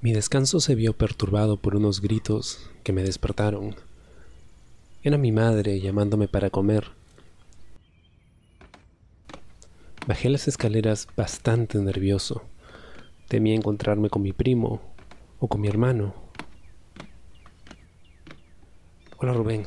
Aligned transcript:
Mi 0.00 0.12
descanso 0.12 0.60
se 0.60 0.76
vio 0.76 0.92
perturbado 0.92 1.56
por 1.56 1.74
unos 1.74 2.00
gritos 2.00 2.70
que 2.84 2.92
me 2.92 3.02
despertaron. 3.02 3.74
Era 5.02 5.18
mi 5.18 5.32
madre 5.32 5.80
llamándome 5.80 6.28
para 6.28 6.50
comer. 6.50 6.92
Bajé 10.06 10.28
las 10.28 10.46
escaleras 10.46 11.08
bastante 11.16 11.78
nervioso. 11.78 12.44
Temía 13.26 13.56
encontrarme 13.56 14.08
con 14.08 14.22
mi 14.22 14.32
primo 14.32 14.80
o 15.40 15.48
con 15.48 15.60
mi 15.60 15.66
hermano. 15.66 16.14
Hola 19.16 19.32
Rubén. 19.32 19.66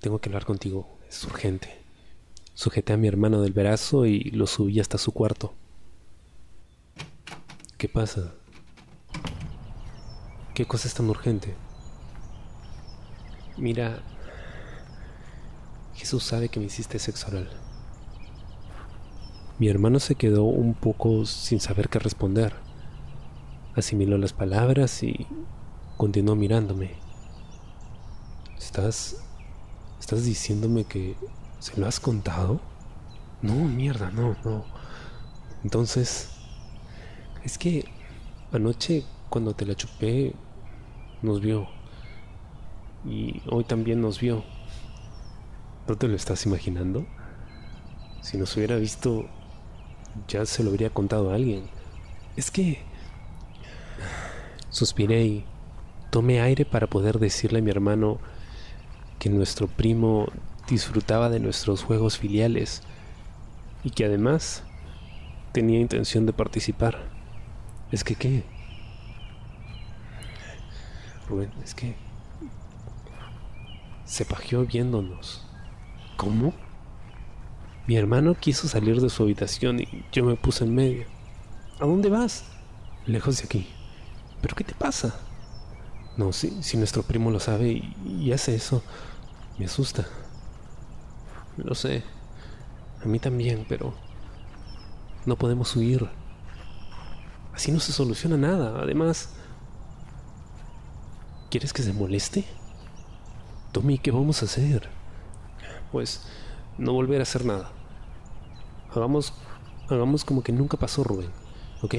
Tengo 0.00 0.18
que 0.18 0.28
hablar 0.28 0.44
contigo. 0.44 0.98
Es 1.08 1.24
urgente. 1.24 1.70
Sujeté 2.52 2.92
a 2.92 2.98
mi 2.98 3.08
hermano 3.08 3.40
del 3.40 3.54
brazo 3.54 4.04
y 4.04 4.24
lo 4.24 4.46
subí 4.46 4.78
hasta 4.78 4.98
su 4.98 5.12
cuarto. 5.12 5.54
¿Qué 7.80 7.88
pasa? 7.88 8.34
¿Qué 10.52 10.66
cosa 10.66 10.86
es 10.86 10.92
tan 10.92 11.08
urgente? 11.08 11.54
Mira, 13.56 14.02
Jesús 15.94 16.22
sabe 16.22 16.50
que 16.50 16.60
me 16.60 16.66
hiciste 16.66 16.98
sexo 16.98 17.28
oral. 17.28 17.48
Mi 19.58 19.68
hermano 19.68 19.98
se 19.98 20.14
quedó 20.14 20.44
un 20.44 20.74
poco 20.74 21.24
sin 21.24 21.58
saber 21.58 21.88
qué 21.88 21.98
responder. 21.98 22.54
Asimiló 23.74 24.18
las 24.18 24.34
palabras 24.34 25.02
y 25.02 25.26
continuó 25.96 26.36
mirándome. 26.36 26.98
¿Estás... 28.58 29.24
¿Estás 29.98 30.26
diciéndome 30.26 30.84
que 30.84 31.16
se 31.60 31.80
lo 31.80 31.86
has 31.86 31.98
contado? 31.98 32.60
No, 33.40 33.54
mierda, 33.54 34.10
no, 34.10 34.36
no. 34.44 34.66
Entonces... 35.64 36.39
Es 37.44 37.56
que 37.56 37.84
anoche 38.52 39.04
cuando 39.30 39.54
te 39.54 39.64
la 39.64 39.74
chupé 39.74 40.34
nos 41.22 41.40
vio. 41.40 41.68
Y 43.04 43.42
hoy 43.48 43.64
también 43.64 44.00
nos 44.00 44.20
vio. 44.20 44.44
¿No 45.88 45.96
te 45.96 46.06
lo 46.08 46.16
estás 46.16 46.44
imaginando? 46.46 47.06
Si 48.20 48.36
nos 48.36 48.56
hubiera 48.56 48.76
visto, 48.76 49.26
ya 50.28 50.44
se 50.44 50.62
lo 50.62 50.70
habría 50.70 50.90
contado 50.90 51.30
a 51.30 51.34
alguien. 51.34 51.64
Es 52.36 52.50
que... 52.50 52.82
Suspiré 54.68 55.24
y 55.24 55.44
tomé 56.10 56.40
aire 56.40 56.64
para 56.64 56.86
poder 56.86 57.18
decirle 57.18 57.58
a 57.58 57.62
mi 57.62 57.70
hermano 57.70 58.18
que 59.18 59.28
nuestro 59.30 59.66
primo 59.66 60.26
disfrutaba 60.68 61.28
de 61.28 61.40
nuestros 61.40 61.82
juegos 61.82 62.18
filiales 62.18 62.82
y 63.82 63.90
que 63.90 64.04
además 64.04 64.62
tenía 65.52 65.80
intención 65.80 66.24
de 66.24 66.32
participar. 66.32 67.19
Es 67.90 68.04
que 68.04 68.14
qué? 68.14 68.44
Rubén, 71.28 71.52
es 71.62 71.74
que 71.74 71.96
se 74.04 74.24
pajeó 74.24 74.64
viéndonos. 74.64 75.46
¿Cómo? 76.16 76.52
Mi 77.86 77.96
hermano 77.96 78.34
quiso 78.34 78.68
salir 78.68 79.00
de 79.00 79.08
su 79.08 79.22
habitación 79.22 79.80
y 79.80 80.04
yo 80.12 80.24
me 80.24 80.36
puse 80.36 80.64
en 80.64 80.74
medio. 80.74 81.06
¿A 81.80 81.86
dónde 81.86 82.08
vas? 82.08 82.44
Lejos 83.06 83.38
de 83.38 83.44
aquí. 83.44 83.68
¿Pero 84.40 84.54
qué 84.54 84.64
te 84.64 84.74
pasa? 84.74 85.14
No, 86.16 86.32
si, 86.32 86.62
si 86.62 86.76
nuestro 86.76 87.02
primo 87.02 87.30
lo 87.30 87.40
sabe 87.40 87.70
y, 87.70 87.96
y 88.04 88.32
hace 88.32 88.54
eso, 88.54 88.82
me 89.58 89.66
asusta. 89.66 90.06
Lo 91.56 91.74
sé. 91.74 92.02
A 93.02 93.06
mí 93.06 93.18
también, 93.18 93.64
pero 93.68 93.94
no 95.26 95.36
podemos 95.36 95.74
huir. 95.76 96.08
Así 97.60 97.72
no 97.72 97.80
se 97.80 97.92
soluciona 97.92 98.38
nada. 98.38 98.80
Además, 98.80 99.28
¿quieres 101.50 101.74
que 101.74 101.82
se 101.82 101.92
moleste? 101.92 102.46
Tommy, 103.70 103.98
¿qué 103.98 104.10
vamos 104.10 104.40
a 104.40 104.46
hacer? 104.46 104.88
Pues 105.92 106.22
no 106.78 106.94
volver 106.94 107.20
a 107.20 107.24
hacer 107.24 107.44
nada. 107.44 107.70
Hagamos, 108.94 109.34
hagamos 109.90 110.24
como 110.24 110.42
que 110.42 110.52
nunca 110.52 110.78
pasó, 110.78 111.04
Rubén, 111.04 111.28
¿ok? 111.82 111.96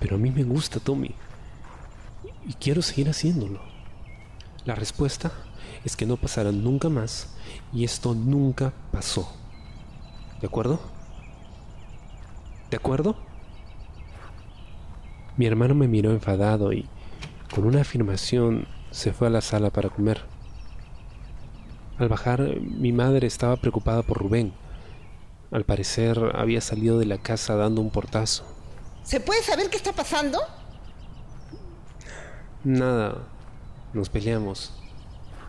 Pero 0.00 0.16
a 0.16 0.18
mí 0.18 0.32
me 0.32 0.42
gusta 0.42 0.80
Tommy. 0.80 1.14
Y 2.44 2.54
quiero 2.54 2.82
seguir 2.82 3.08
haciéndolo. 3.08 3.60
La 4.64 4.74
respuesta 4.74 5.30
es 5.84 5.94
que 5.94 6.06
no 6.06 6.16
pasará 6.16 6.50
nunca 6.50 6.88
más 6.88 7.36
y 7.72 7.84
esto 7.84 8.14
nunca 8.14 8.72
pasó. 8.90 9.32
¿De 10.40 10.48
acuerdo? 10.48 10.80
¿De 12.68 12.76
acuerdo? 12.78 13.27
Mi 15.38 15.46
hermano 15.46 15.76
me 15.76 15.86
miró 15.86 16.10
enfadado 16.10 16.72
y, 16.72 16.88
con 17.54 17.64
una 17.64 17.82
afirmación, 17.82 18.66
se 18.90 19.12
fue 19.12 19.28
a 19.28 19.30
la 19.30 19.40
sala 19.40 19.70
para 19.70 19.88
comer. 19.88 20.20
Al 21.96 22.08
bajar, 22.08 22.40
mi 22.60 22.92
madre 22.92 23.28
estaba 23.28 23.56
preocupada 23.56 24.02
por 24.02 24.18
Rubén. 24.18 24.52
Al 25.52 25.64
parecer, 25.64 26.32
había 26.34 26.60
salido 26.60 26.98
de 26.98 27.06
la 27.06 27.18
casa 27.18 27.54
dando 27.54 27.80
un 27.80 27.90
portazo. 27.90 28.44
¿Se 29.04 29.20
puede 29.20 29.40
saber 29.42 29.70
qué 29.70 29.76
está 29.76 29.92
pasando? 29.92 30.40
Nada, 32.64 33.18
nos 33.92 34.08
peleamos. 34.08 34.74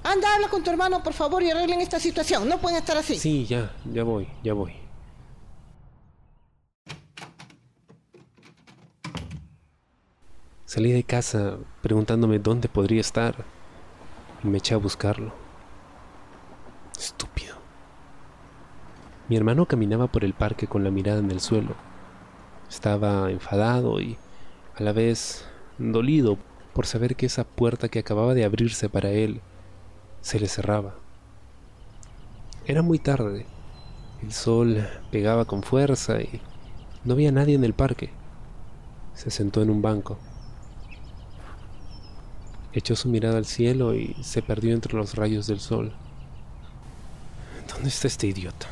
Anda, 0.03 0.35
habla 0.35 0.49
con 0.49 0.63
tu 0.63 0.69
hermano, 0.69 1.01
por 1.01 1.13
favor, 1.13 1.41
y 1.41 1.49
arreglen 1.49 1.81
esta 1.81 1.99
situación. 1.99 2.47
No 2.47 2.59
pueden 2.59 2.77
estar 2.77 2.95
así. 2.95 3.17
Sí, 3.17 3.47
ya, 3.47 3.73
ya 3.91 4.03
voy, 4.03 4.27
ya 4.43 4.53
voy. 4.53 4.88
Salí 10.69 10.91
de 10.91 11.03
casa 11.03 11.57
preguntándome 11.81 12.37
dónde 12.37 12.69
podría 12.69 13.01
estar 13.01 13.43
y 14.43 14.47
me 14.47 14.59
eché 14.59 14.75
a 14.75 14.77
buscarlo. 14.77 15.33
Estúpido. 16.95 17.55
Mi 19.29 19.35
hermano 19.35 19.65
caminaba 19.65 20.05
por 20.05 20.23
el 20.23 20.35
parque 20.35 20.67
con 20.67 20.83
la 20.83 20.91
mirada 20.91 21.21
en 21.21 21.31
el 21.31 21.39
suelo. 21.39 21.73
Estaba 22.69 23.31
enfadado 23.31 23.99
y 23.99 24.19
a 24.75 24.83
la 24.83 24.93
vez 24.93 25.43
dolido 25.79 26.37
por 26.75 26.85
saber 26.85 27.15
que 27.15 27.25
esa 27.25 27.45
puerta 27.45 27.89
que 27.89 27.97
acababa 27.97 28.35
de 28.35 28.45
abrirse 28.45 28.89
para 28.89 29.09
él 29.09 29.41
se 30.21 30.39
le 30.39 30.47
cerraba. 30.47 30.93
Era 32.67 32.83
muy 32.83 32.99
tarde. 32.99 33.47
El 34.21 34.31
sol 34.33 34.87
pegaba 35.09 35.45
con 35.45 35.63
fuerza 35.63 36.21
y 36.21 36.39
no 37.05 37.13
había 37.13 37.31
nadie 37.31 37.55
en 37.55 37.63
el 37.63 37.73
parque. 37.73 38.11
Se 39.15 39.31
sentó 39.31 39.63
en 39.63 39.71
un 39.71 39.81
banco. 39.81 40.19
Echó 42.71 42.95
su 42.95 43.09
mirada 43.09 43.37
al 43.37 43.45
cielo 43.45 43.95
y 43.95 44.15
se 44.21 44.41
perdió 44.41 44.73
entre 44.73 44.95
los 44.95 45.15
rayos 45.15 45.47
del 45.47 45.59
sol. 45.59 45.93
¿Dónde 47.67 47.89
está 47.89 48.07
este 48.07 48.27
idiota? 48.27 48.67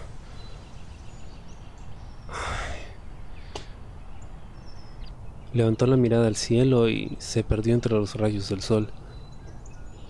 Levantó 5.53 5.87
la 5.87 5.97
mirada 5.97 6.27
al 6.27 6.35
cielo 6.35 6.89
y 6.89 7.15
se 7.19 7.43
perdió 7.43 7.73
entre 7.73 7.95
los 7.95 8.13
rayos 8.15 8.49
del 8.49 8.61
sol. 8.61 8.91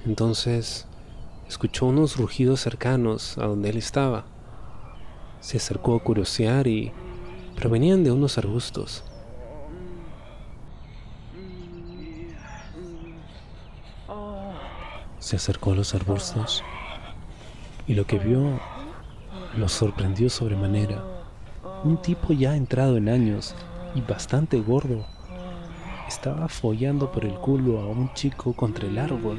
Entonces 0.06 0.88
escuchó 1.48 1.86
unos 1.86 2.18
rugidos 2.18 2.60
cercanos 2.60 3.38
a 3.38 3.46
donde 3.46 3.70
él 3.70 3.78
estaba. 3.78 4.26
Se 5.40 5.58
acercó 5.58 5.96
a 5.96 6.04
curiosear 6.04 6.68
y 6.68 6.92
provenían 7.56 8.04
de 8.04 8.12
unos 8.12 8.38
arbustos. 8.38 9.06
Se 15.28 15.36
acercó 15.36 15.74
a 15.74 15.76
los 15.76 15.94
arbustos 15.94 16.64
y 17.86 17.96
lo 17.96 18.08
que 18.08 18.18
vio 18.18 18.62
lo 19.58 19.68
sorprendió 19.68 20.30
sobremanera. 20.30 21.04
Un 21.84 22.02
tipo 22.02 22.32
ya 22.32 22.56
entrado 22.56 22.96
en 22.96 23.10
años 23.10 23.54
y 23.94 24.00
bastante 24.00 24.58
gordo 24.62 25.06
estaba 26.08 26.48
follando 26.48 27.12
por 27.12 27.26
el 27.26 27.34
culo 27.34 27.82
a 27.82 27.88
un 27.88 28.14
chico 28.14 28.54
contra 28.54 28.88
el 28.88 28.98
árbol. 28.98 29.38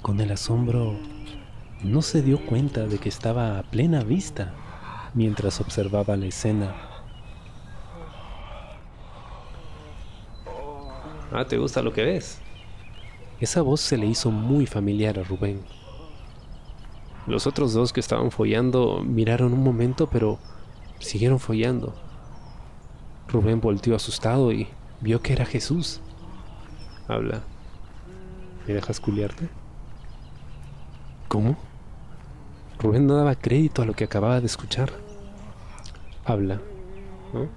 Con 0.00 0.18
el 0.20 0.32
asombro, 0.32 0.96
no 1.84 2.00
se 2.00 2.22
dio 2.22 2.46
cuenta 2.46 2.86
de 2.86 2.96
que 2.96 3.10
estaba 3.10 3.58
a 3.58 3.64
plena 3.64 4.02
vista 4.02 4.54
mientras 5.12 5.60
observaba 5.60 6.16
la 6.16 6.24
escena. 6.24 6.74
Ah, 11.30 11.44
¿te 11.46 11.58
gusta 11.58 11.82
lo 11.82 11.92
que 11.92 12.02
ves? 12.02 12.40
Esa 13.42 13.60
voz 13.60 13.80
se 13.80 13.96
le 13.96 14.06
hizo 14.06 14.30
muy 14.30 14.66
familiar 14.66 15.18
a 15.18 15.24
Rubén. 15.24 15.62
Los 17.26 17.48
otros 17.48 17.72
dos 17.72 17.92
que 17.92 17.98
estaban 17.98 18.30
follando 18.30 19.02
miraron 19.02 19.52
un 19.52 19.64
momento, 19.64 20.08
pero 20.08 20.38
siguieron 21.00 21.40
follando. 21.40 21.92
Rubén 23.26 23.60
volteó 23.60 23.96
asustado 23.96 24.52
y 24.52 24.68
vio 25.00 25.22
que 25.22 25.32
era 25.32 25.44
Jesús. 25.44 26.00
Habla. 27.08 27.42
¿Me 28.68 28.74
dejas 28.74 29.00
culiarte? 29.00 29.48
¿Cómo? 31.26 31.56
Rubén 32.78 33.08
no 33.08 33.16
daba 33.16 33.34
crédito 33.34 33.82
a 33.82 33.86
lo 33.86 33.94
que 33.94 34.04
acababa 34.04 34.38
de 34.38 34.46
escuchar. 34.46 34.92
Habla. 36.24 36.60
¿no? 37.34 37.48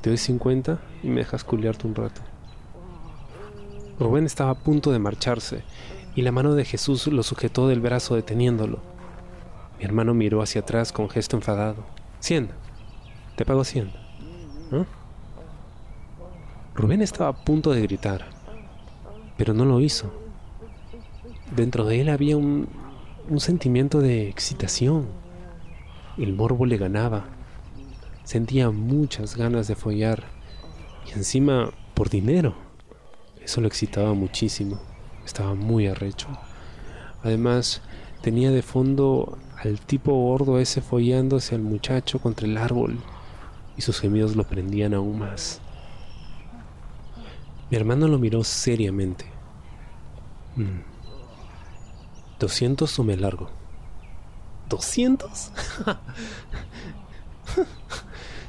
Te 0.00 0.10
doy 0.10 0.18
50 0.18 0.80
y 1.04 1.06
me 1.06 1.20
dejas 1.20 1.44
culiarte 1.44 1.86
un 1.86 1.94
rato. 1.94 2.31
Rubén 4.02 4.26
estaba 4.26 4.50
a 4.50 4.54
punto 4.54 4.90
de 4.90 4.98
marcharse 4.98 5.62
y 6.16 6.22
la 6.22 6.32
mano 6.32 6.54
de 6.54 6.64
Jesús 6.64 7.06
lo 7.06 7.22
sujetó 7.22 7.68
del 7.68 7.80
brazo 7.80 8.16
deteniéndolo. 8.16 8.80
Mi 9.78 9.84
hermano 9.84 10.12
miró 10.12 10.42
hacia 10.42 10.62
atrás 10.62 10.92
con 10.92 11.08
gesto 11.08 11.36
enfadado. 11.36 11.84
Cien. 12.18 12.50
Te 13.36 13.44
pago 13.44 13.62
cien. 13.62 13.92
Rubén 16.74 17.00
estaba 17.00 17.30
a 17.30 17.44
punto 17.44 17.70
de 17.70 17.82
gritar, 17.82 18.26
pero 19.36 19.54
no 19.54 19.64
lo 19.64 19.80
hizo. 19.80 20.12
Dentro 21.54 21.84
de 21.84 22.00
él 22.00 22.08
había 22.08 22.36
un, 22.36 22.68
un 23.28 23.40
sentimiento 23.40 24.00
de 24.00 24.28
excitación. 24.28 25.06
El 26.18 26.34
morbo 26.34 26.66
le 26.66 26.76
ganaba. 26.76 27.26
Sentía 28.24 28.70
muchas 28.70 29.36
ganas 29.36 29.68
de 29.68 29.76
follar 29.76 30.24
y 31.06 31.12
encima 31.12 31.70
por 31.94 32.08
dinero. 32.10 32.71
Eso 33.44 33.60
lo 33.60 33.66
excitaba 33.66 34.14
muchísimo. 34.14 34.80
Estaba 35.24 35.54
muy 35.54 35.86
arrecho. 35.86 36.28
Además, 37.22 37.82
tenía 38.22 38.50
de 38.50 38.62
fondo 38.62 39.38
al 39.62 39.80
tipo 39.80 40.12
gordo 40.12 40.58
ese 40.58 40.80
follándose 40.80 41.54
al 41.54 41.62
muchacho 41.62 42.18
contra 42.18 42.46
el 42.46 42.56
árbol 42.56 42.98
y 43.76 43.82
sus 43.82 44.00
gemidos 44.00 44.36
lo 44.36 44.44
prendían 44.44 44.94
aún 44.94 45.18
más. 45.18 45.60
Mi 47.70 47.76
hermano 47.76 48.08
lo 48.08 48.18
miró 48.18 48.44
seriamente. 48.44 49.24
Mm. 50.56 50.80
¿Doscientos 52.38 52.98
o 52.98 53.04
me 53.04 53.16
largo? 53.16 53.50
¿Doscientos? 54.68 55.52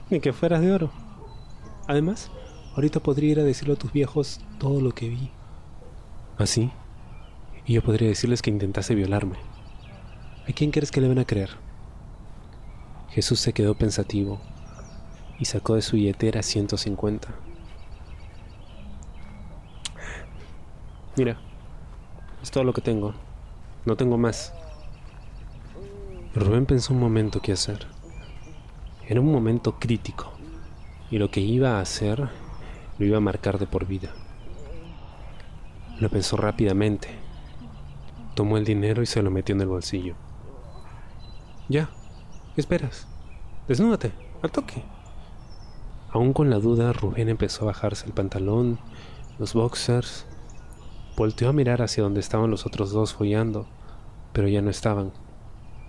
Ni 0.10 0.20
que 0.20 0.34
fueras 0.34 0.62
de 0.62 0.72
oro. 0.72 0.92
Además, 1.88 2.32
ahorita 2.76 3.00
podría 3.02 3.32
ir 3.32 3.40
a 3.40 3.44
decirle 3.44 3.74
a 3.74 3.78
tus 3.78 3.92
viejos 3.92 4.42
todo 4.60 4.82
lo 4.82 4.92
que 4.92 5.10
vi. 5.10 5.32
¿Así? 6.38 6.72
y 7.66 7.74
yo 7.74 7.82
podría 7.82 8.10
decirles 8.10 8.42
que 8.42 8.50
intentase 8.50 8.96
violarme. 8.96 9.38
¿A 10.48 10.52
quién 10.52 10.72
crees 10.72 10.92
que 10.92 11.02
le 11.02 11.08
van 11.08 11.20
a 11.20 11.26
creer? 11.26 11.52
Jesús 13.10 13.40
se 13.40 13.54
quedó 13.54 13.76
pensativo 13.76 14.42
y 15.40 15.46
sacó 15.46 15.76
de 15.76 15.82
su 15.82 15.96
billetera 15.96 16.44
150. 16.44 17.30
Mira, 21.16 21.40
es 22.42 22.52
todo 22.52 22.64
lo 22.64 22.74
que 22.74 22.82
tengo. 22.82 23.14
No 23.86 23.96
tengo 23.96 24.18
más. 24.18 24.54
Rubén 26.36 26.66
pensó 26.66 26.94
un 26.94 27.00
momento 27.00 27.42
qué 27.42 27.52
hacer. 27.52 27.88
Era 29.08 29.22
un 29.22 29.32
momento 29.32 29.80
crítico 29.80 30.34
y 31.12 31.20
lo 31.20 31.30
que 31.30 31.40
iba 31.40 31.78
a 31.78 31.82
hacer 31.82 32.30
lo 32.98 33.06
iba 33.06 33.18
a 33.18 33.22
marcar 33.22 33.60
de 33.60 33.68
por 33.68 33.86
vida. 33.86 34.10
Lo 36.00 36.10
pensó 36.10 36.38
rápidamente. 36.38 37.10
Tomó 38.36 38.58
el 38.58 38.66
dinero 38.66 39.02
y 39.02 39.06
se 39.06 39.22
lo 39.22 39.32
metió 39.32 39.56
en 39.56 39.62
el 39.62 39.68
bolsillo. 39.68 40.16
Ya, 41.70 41.90
¿qué 42.56 42.62
esperas? 42.62 43.08
Desnúdate, 43.68 44.12
al 44.42 44.52
toque. 44.52 44.84
Aún 46.12 46.34
con 46.34 46.50
la 46.50 46.60
duda, 46.60 46.94
Rubén 46.94 47.30
empezó 47.30 47.64
a 47.64 47.68
bajarse 47.68 48.06
el 48.06 48.14
pantalón, 48.14 48.80
los 49.40 49.54
boxers. 49.54 50.26
Volteó 51.16 51.50
a 51.50 51.54
mirar 51.54 51.82
hacia 51.82 52.04
donde 52.04 52.20
estaban 52.20 52.52
los 52.52 52.66
otros 52.66 52.92
dos 52.92 53.14
follando, 53.14 53.68
pero 54.32 54.48
ya 54.48 54.62
no 54.62 54.70
estaban. 54.70 55.12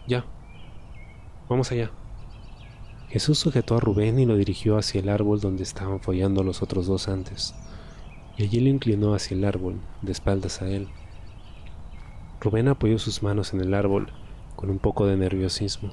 Ya, 0.06 0.24
vamos 1.48 1.72
allá. 1.72 1.90
Jesús 3.14 3.38
sujetó 3.38 3.76
a 3.76 3.80
Rubén 3.80 4.18
y 4.18 4.26
lo 4.26 4.36
dirigió 4.36 4.76
hacia 4.76 5.00
el 5.00 5.08
árbol 5.08 5.40
donde 5.40 5.62
estaban 5.62 6.00
follando 6.00 6.42
los 6.42 6.62
otros 6.62 6.88
dos 6.88 7.06
antes, 7.06 7.54
y 8.36 8.42
allí 8.42 8.58
lo 8.58 8.70
inclinó 8.70 9.14
hacia 9.14 9.36
el 9.36 9.44
árbol, 9.44 9.76
de 10.02 10.10
espaldas 10.10 10.62
a 10.62 10.66
él. 10.66 10.88
Rubén 12.40 12.66
apoyó 12.66 12.98
sus 12.98 13.22
manos 13.22 13.54
en 13.54 13.60
el 13.60 13.72
árbol 13.72 14.08
con 14.56 14.68
un 14.68 14.80
poco 14.80 15.06
de 15.06 15.16
nerviosismo. 15.16 15.92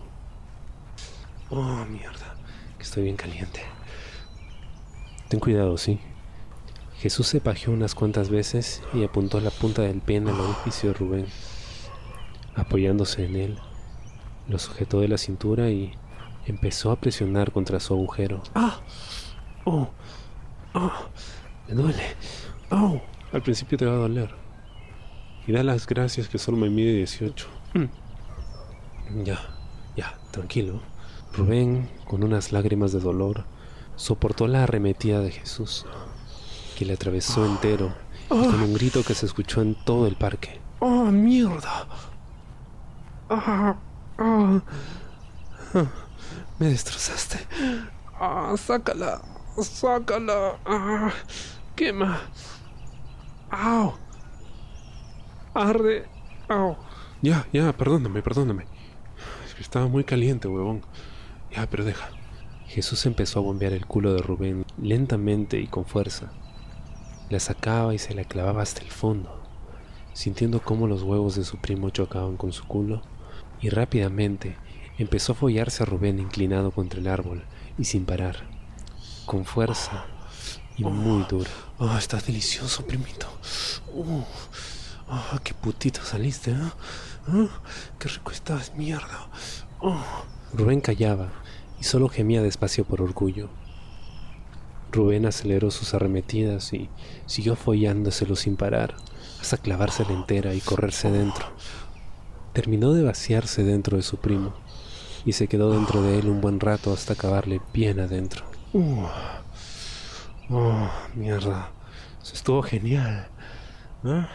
Oh, 1.51 1.85
mierda, 1.85 2.37
que 2.79 2.83
estoy 2.85 3.03
bien 3.03 3.17
caliente. 3.17 3.61
Ten 5.29 5.39
cuidado, 5.39 5.77
sí. 5.77 5.99
Jesús 6.97 7.27
se 7.27 7.39
pajeó 7.39 7.71
unas 7.71 7.93
cuantas 7.93 8.31
veces 8.31 8.81
y 8.95 9.03
apuntó 9.03 9.39
la 9.41 9.51
punta 9.51 9.83
del 9.83 10.01
pie 10.01 10.17
en 10.17 10.27
el 10.27 10.39
orificio 10.39 10.89
de 10.89 10.95
Rubén. 10.97 11.25
Apoyándose 12.55 13.25
en 13.25 13.35
él, 13.35 13.59
lo 14.47 14.57
sujetó 14.57 15.01
de 15.01 15.07
la 15.07 15.19
cintura 15.19 15.69
y 15.69 15.93
empezó 16.45 16.91
a 16.91 16.95
presionar 16.95 17.51
contra 17.51 17.79
su 17.79 17.93
agujero. 17.93 18.41
¡Ah! 18.55 18.79
¡Oh! 19.65 19.89
¡Oh! 20.73 20.91
Me 21.67 21.75
duele. 21.75 22.15
¡Oh! 22.69 23.01
Al 23.31 23.41
principio 23.41 23.77
te 23.77 23.85
va 23.85 23.93
a 23.93 23.97
doler. 23.97 24.33
Y 25.47 25.51
da 25.51 25.63
las 25.63 25.87
gracias 25.87 26.27
que 26.27 26.37
solo 26.37 26.57
me 26.57 26.69
mide 26.69 26.93
18. 26.93 27.47
Mm. 27.73 29.23
Ya, 29.23 29.39
ya, 29.95 30.17
tranquilo. 30.31 30.81
Rubén, 31.33 31.89
con 32.05 32.23
unas 32.23 32.51
lágrimas 32.51 32.91
de 32.91 32.99
dolor, 32.99 33.45
soportó 33.95 34.47
la 34.47 34.63
arremetida 34.63 35.19
de 35.19 35.31
Jesús, 35.31 35.85
que 36.77 36.85
le 36.85 36.93
atravesó 36.93 37.45
entero, 37.45 37.93
con 38.27 38.61
un 38.61 38.73
grito 38.73 39.03
que 39.03 39.13
se 39.13 39.25
escuchó 39.25 39.61
en 39.61 39.75
todo 39.85 40.07
el 40.07 40.15
parque. 40.15 40.59
¡Oh, 40.79 41.05
mierda! 41.05 41.87
¡Ah! 43.29 43.75
¡Ah! 44.17 44.61
Me 46.61 46.67
destrozaste. 46.67 47.39
¡Ah, 48.19 48.53
sácala! 48.55 49.19
¡Sácala! 49.57 50.59
¡Ah! 50.63 51.11
¡Quema! 51.75 52.21
¡Au! 53.49 53.95
¡Arde! 55.55 56.05
¡Au! 56.47 56.77
Ya, 57.23 57.47
ya, 57.51 57.73
perdóname, 57.73 58.21
perdóname. 58.21 58.67
Es 59.43 59.55
que 59.55 59.63
estaba 59.63 59.87
muy 59.87 60.03
caliente, 60.03 60.47
huevón. 60.47 60.85
Ya, 61.49 61.67
pero 61.67 61.83
deja. 61.83 62.11
Jesús 62.67 63.07
empezó 63.07 63.39
a 63.39 63.41
bombear 63.41 63.73
el 63.73 63.87
culo 63.87 64.13
de 64.13 64.21
Rubén 64.21 64.63
lentamente 64.79 65.59
y 65.59 65.65
con 65.65 65.85
fuerza. 65.85 66.31
La 67.31 67.39
sacaba 67.39 67.95
y 67.95 67.97
se 67.97 68.13
la 68.13 68.23
clavaba 68.23 68.61
hasta 68.61 68.81
el 68.81 68.91
fondo, 68.91 69.41
sintiendo 70.13 70.61
cómo 70.61 70.85
los 70.85 71.01
huevos 71.01 71.35
de 71.35 71.43
su 71.43 71.57
primo 71.57 71.89
chocaban 71.89 72.37
con 72.37 72.53
su 72.53 72.67
culo, 72.67 73.01
y 73.61 73.69
rápidamente 73.69 74.57
empezó 75.01 75.31
a 75.31 75.35
follarse 75.35 75.83
a 75.83 75.85
Rubén 75.85 76.19
inclinado 76.19 76.71
contra 76.71 76.99
el 76.99 77.07
árbol 77.07 77.43
y 77.77 77.85
sin 77.85 78.05
parar, 78.05 78.47
con 79.25 79.45
fuerza 79.45 80.05
y 80.77 80.83
muy 80.83 81.23
duro. 81.23 81.49
Oh, 81.79 81.97
está 81.97 82.17
delicioso, 82.17 82.85
primito. 82.85 83.27
Oh, 83.95 84.25
oh, 85.09 85.39
qué 85.43 85.53
putito 85.53 86.03
saliste, 86.03 86.51
¿eh? 86.51 86.71
Oh, 87.33 87.49
qué 87.97 88.09
rico 88.09 88.31
estás, 88.31 88.73
mierda. 88.75 89.27
Oh. 89.79 90.03
Rubén 90.53 90.81
callaba 90.81 91.29
y 91.79 91.83
solo 91.83 92.07
gemía 92.07 92.41
despacio 92.41 92.85
por 92.85 93.01
orgullo. 93.01 93.49
Rubén 94.91 95.25
aceleró 95.25 95.71
sus 95.71 95.93
arremetidas 95.93 96.73
y 96.73 96.89
siguió 97.25 97.55
follándoselo 97.55 98.35
sin 98.35 98.57
parar, 98.57 98.95
hasta 99.39 99.57
clavársela 99.57 100.11
entera 100.11 100.53
y 100.53 100.61
correrse 100.61 101.09
dentro. 101.09 101.45
Terminó 102.53 102.93
de 102.93 103.03
vaciarse 103.03 103.63
dentro 103.63 103.97
de 103.97 104.03
su 104.03 104.17
primo 104.17 104.53
y 105.25 105.33
se 105.33 105.47
quedó 105.47 105.71
dentro 105.71 106.01
de 106.01 106.19
él 106.19 106.29
un 106.29 106.41
buen 106.41 106.59
rato 106.59 106.93
hasta 106.93 107.13
acabarle 107.13 107.61
bien 107.73 107.99
adentro. 107.99 108.45
Uh. 108.73 109.05
Oh, 110.49 110.89
mierda. 111.15 111.71
Eso 112.21 112.33
estuvo 112.33 112.61
genial. 112.61 113.27
¿eh? 114.03 114.25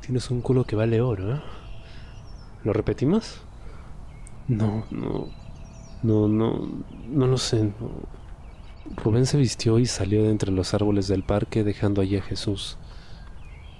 Tienes 0.00 0.30
un 0.30 0.40
culo 0.40 0.64
que 0.64 0.76
vale 0.76 1.00
oro, 1.00 1.36
¿eh? 1.36 1.40
¿Lo 2.64 2.72
repetimos? 2.72 3.40
No, 4.48 4.84
no. 4.90 5.28
No, 6.02 6.28
no. 6.28 6.68
No 7.08 7.26
lo 7.26 7.38
sé. 7.38 7.72
Rubén 8.96 9.26
se 9.26 9.38
vistió 9.38 9.78
y 9.78 9.86
salió 9.86 10.22
de 10.22 10.30
entre 10.30 10.50
los 10.50 10.74
árboles 10.74 11.08
del 11.08 11.22
parque 11.22 11.64
dejando 11.64 12.00
allí 12.00 12.16
a 12.16 12.22
Jesús. 12.22 12.78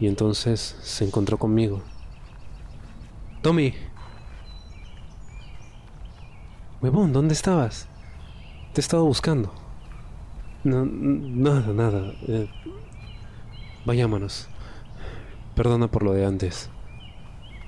Y 0.00 0.07
entonces 0.07 0.76
se 0.83 1.05
encontró 1.05 1.38
conmigo. 1.38 1.83
Tommy. 3.43 3.75
Huevón, 6.80 7.12
¿dónde 7.12 7.35
estabas? 7.35 7.88
Te 8.73 8.80
he 8.80 8.82
estado 8.82 9.04
buscando. 9.04 9.52
No, 10.62 10.85
nada, 10.87 11.73
nada. 11.73 12.12
Eh, 12.28 12.49
vayámonos. 13.85 14.47
Perdona 15.56 15.90
por 15.90 16.04
lo 16.04 16.12
de 16.12 16.25
antes. 16.25 16.70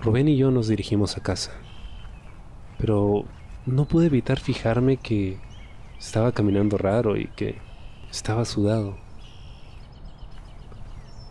Rubén 0.01 0.29
y 0.29 0.37
yo 0.37 0.53
nos 0.53 0.69
dirigimos 0.69 1.17
a 1.17 1.23
casa. 1.23 1.51
Pero 2.79 3.25
no 3.67 3.87
pude 3.87 4.07
evitar 4.07 4.39
fijarme 4.39 4.97
que 4.97 5.41
estaba 5.99 6.31
caminando 6.31 6.79
raro 6.79 7.17
y 7.17 7.27
que 7.27 7.59
estaba 8.13 8.45
sudado. 8.45 8.97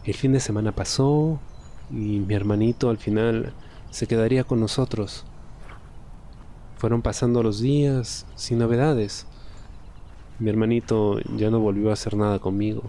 El 0.04 0.16
fin 0.16 0.34
de 0.34 0.42
semana 0.42 0.74
pasó 0.76 1.40
y 1.90 2.20
mi 2.20 2.34
hermanito 2.34 2.90
al 2.90 2.98
final 2.98 3.54
se 3.90 4.06
quedaría 4.06 4.44
con 4.44 4.60
nosotros. 4.60 5.26
Fueron 6.80 7.02
pasando 7.02 7.44
los 7.44 7.60
días 7.60 8.26
sin 8.36 8.60
novedades. 8.60 9.28
Mi 10.40 10.50
hermanito 10.50 11.20
ya 11.36 11.50
no 11.50 11.60
volvió 11.60 11.90
a 11.90 11.94
hacer 11.94 12.16
nada 12.16 12.40
conmigo. 12.40 12.84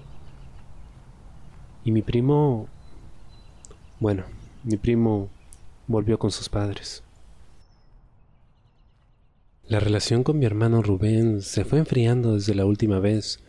Y 1.84 1.90
mi 1.90 2.00
primo... 2.00 2.68
Bueno, 3.98 4.22
mi 4.62 4.76
primo 4.76 5.28
volvió 5.88 6.20
con 6.20 6.30
sus 6.30 6.48
padres. 6.48 7.02
La 9.66 9.80
relación 9.80 10.22
con 10.22 10.38
mi 10.38 10.46
hermano 10.46 10.82
Rubén 10.82 11.42
se 11.42 11.64
fue 11.64 11.80
enfriando 11.80 12.34
desde 12.34 12.54
la 12.54 12.66
última 12.66 13.00
vez 13.00 13.40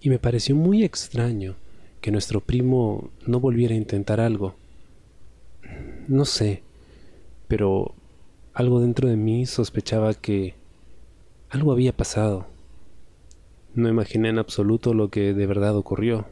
y 0.00 0.08
me 0.08 0.18
pareció 0.18 0.56
muy 0.56 0.82
extraño 0.82 1.56
que 2.00 2.10
nuestro 2.10 2.40
primo 2.40 3.10
no 3.26 3.38
volviera 3.38 3.74
a 3.74 3.78
intentar 3.78 4.18
algo. 4.18 4.56
No 6.08 6.24
sé, 6.24 6.62
pero 7.48 7.94
algo 8.54 8.80
dentro 8.80 9.08
de 9.08 9.16
mí 9.16 9.46
sospechaba 9.46 10.14
que 10.14 10.54
algo 11.50 11.72
había 11.72 11.94
pasado. 11.94 12.46
No 13.74 13.88
imaginé 13.88 14.28
en 14.28 14.38
absoluto 14.38 14.94
lo 14.94 15.10
que 15.10 15.34
de 15.34 15.46
verdad 15.46 15.76
ocurrió. 15.76 16.26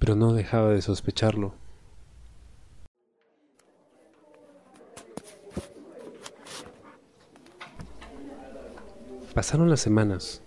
Pero 0.00 0.16
no 0.16 0.32
dejaba 0.32 0.70
de 0.70 0.82
sospecharlo. 0.82 1.54
Pasaron 9.32 9.70
las 9.70 9.80
semanas. 9.80 10.42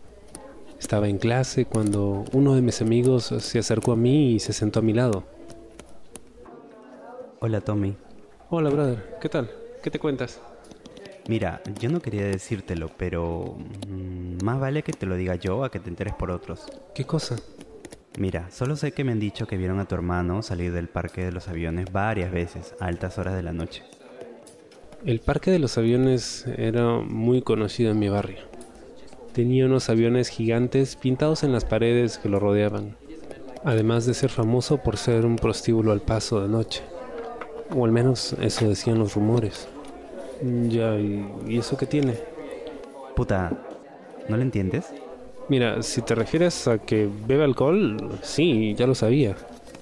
Estaba 0.78 1.08
en 1.08 1.18
clase 1.18 1.64
cuando 1.64 2.26
uno 2.34 2.56
de 2.56 2.62
mis 2.62 2.82
amigos 2.82 3.34
se 3.40 3.60
acercó 3.60 3.94
a 3.94 3.96
mí 3.96 4.34
y 4.34 4.40
se 4.40 4.52
sentó 4.52 4.80
a 4.80 4.84
mi 4.84 4.92
lado. 4.92 5.24
Hola 7.40 7.62
Tommy. 7.62 7.96
Hola, 8.56 8.70
brother. 8.70 9.18
¿Qué 9.20 9.30
tal? 9.30 9.50
¿Qué 9.82 9.90
te 9.90 9.98
cuentas? 9.98 10.40
Mira, 11.28 11.64
yo 11.80 11.90
no 11.90 12.00
quería 12.00 12.26
decírtelo, 12.26 12.88
pero 12.96 13.58
mm, 13.88 14.44
más 14.44 14.60
vale 14.60 14.84
que 14.84 14.94
te 14.94 15.08
lo 15.08 15.16
diga 15.16 15.34
yo 15.34 15.64
a 15.64 15.72
que 15.72 15.80
te 15.80 15.90
enteres 15.90 16.14
por 16.14 16.30
otros. 16.30 16.68
¿Qué 16.94 17.04
cosa? 17.04 17.36
Mira, 18.20 18.52
solo 18.52 18.76
sé 18.76 18.92
que 18.92 19.04
me 19.04 19.12
han 19.12 19.20
dicho 19.20 19.48
que 19.48 19.58
vieron 19.58 19.80
a 19.80 19.86
tu 19.86 19.96
hermano 19.96 20.44
salir 20.44 20.72
del 20.72 20.88
parque 20.88 21.26
de 21.26 21.32
los 21.32 21.48
aviones 21.48 21.92
varias 21.92 22.32
veces 22.32 22.76
a 22.80 22.86
altas 22.86 23.18
horas 23.18 23.34
de 23.34 23.42
la 23.42 23.54
noche. 23.54 23.82
El 25.04 25.20
parque 25.20 25.50
de 25.50 25.58
los 25.58 25.80
aviones 25.80 26.46
era 26.56 27.00
muy 27.00 27.42
conocido 27.42 27.90
en 27.90 27.98
mi 27.98 28.10
barrio. 28.10 28.44
Tenía 29.34 29.66
unos 29.66 29.90
aviones 29.90 30.30
gigantes 30.30 30.96
pintados 30.96 31.44
en 31.44 31.54
las 31.54 31.66
paredes 31.66 32.20
que 32.20 32.30
lo 32.30 32.40
rodeaban, 32.40 32.98
además 33.64 34.06
de 34.06 34.14
ser 34.14 34.30
famoso 34.30 34.78
por 34.78 34.98
ser 34.98 35.26
un 35.26 35.38
prostíbulo 35.38 35.92
al 35.92 36.02
paso 36.02 36.40
de 36.40 36.50
noche. 36.50 36.84
O 37.76 37.86
al 37.86 37.92
menos 37.92 38.34
eso 38.42 38.70
decían 38.70 39.00
los 39.00 39.16
rumores. 39.16 39.68
Ya, 40.42 40.96
¿y, 40.96 41.28
y 41.48 41.58
eso 41.58 41.78
qué 41.78 41.86
tiene? 41.86 42.18
Puta, 43.16 43.52
¿no 44.28 44.38
lo 44.38 44.44
entiendes? 44.44 44.94
Mira, 45.50 45.82
si 45.84 46.02
te 46.02 46.16
refieres 46.16 46.68
a 46.68 46.78
que 46.78 47.10
bebe 47.28 47.44
alcohol, 47.44 48.20
sí, 48.22 48.76
ya 48.76 48.88
lo 48.88 48.96
sabía. 48.96 49.36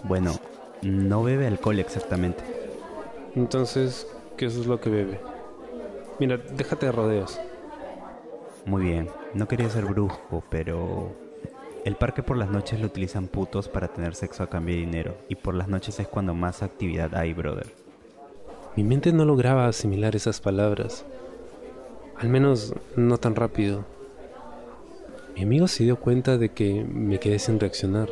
Bueno, 0.03 0.39
no 0.81 1.24
bebe 1.24 1.48
alcohol 1.48 1.79
exactamente. 1.79 2.43
Entonces, 3.36 4.07
¿qué 4.38 4.48
es 4.48 4.65
lo 4.65 4.81
que 4.81 4.89
bebe? 4.89 5.19
Mira, 6.19 6.38
déjate 6.38 6.88
de 6.88 6.91
rodeos. 6.91 7.39
Muy 8.65 8.83
bien, 8.83 9.10
no 9.33 9.48
quería 9.48 9.69
ser 9.69 9.86
brusco, 9.86 10.43
pero... 10.50 11.12
El 11.83 11.95
parque 11.95 12.21
por 12.21 12.38
las 12.38 12.50
noches 12.51 12.79
lo 12.79 12.86
utilizan 12.86 13.27
putos 13.27 13.67
para 13.67 13.88
tener 13.88 14.13
sexo 14.13 14.43
a 14.43 14.50
cambio 14.50 14.75
de 14.75 14.81
dinero, 14.81 15.15
y 15.29 15.36
por 15.36 15.55
las 15.55 15.67
noches 15.67 16.00
es 16.00 16.07
cuando 16.07 16.36
más 16.36 16.62
actividad 16.62 17.15
hay, 17.15 17.33
brother. 17.33 17.80
Mi 18.75 18.83
mente 18.83 19.11
no 19.11 19.25
lograba 19.25 19.67
asimilar 19.67 20.15
esas 20.15 20.39
palabras. 20.39 21.05
Al 22.17 22.29
menos 22.29 22.73
no 22.95 23.17
tan 23.17 23.35
rápido. 23.35 23.83
Mi 25.35 25.43
amigo 25.43 25.67
se 25.67 25.83
dio 25.83 25.99
cuenta 25.99 26.37
de 26.37 26.49
que 26.49 26.83
me 26.83 27.19
quedé 27.19 27.39
sin 27.39 27.59
reaccionar. 27.59 28.09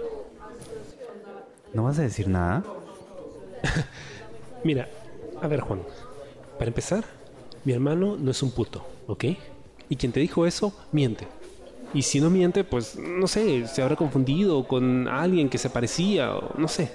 ¿No 1.74 1.84
vas 1.84 2.00
a 2.00 2.02
decir 2.02 2.28
nada? 2.28 2.64
Mira, 4.64 4.90
a 5.42 5.48
ver 5.48 5.62
Juan, 5.62 5.82
para 6.58 6.70
empezar, 6.70 7.06
mi 7.64 7.74
hermano 7.74 8.18
no 8.18 8.32
es 8.32 8.44
un 8.44 8.52
puto, 8.52 8.86
¿ok? 9.08 9.26
Y 9.88 9.96
quien 9.96 10.12
te 10.12 10.20
dijo 10.20 10.46
eso, 10.46 10.74
miente. 10.92 11.28
Y 11.94 12.02
si 12.02 12.20
no 12.20 12.30
miente, 12.30 12.64
pues 12.64 12.98
no 12.98 13.28
sé, 13.28 13.66
se 13.68 13.82
habrá 13.82 13.96
confundido 13.96 14.68
con 14.68 15.08
alguien 15.08 15.50
que 15.50 15.58
se 15.58 15.70
parecía, 15.70 16.36
o 16.36 16.58
no 16.58 16.68
sé. 16.68 16.92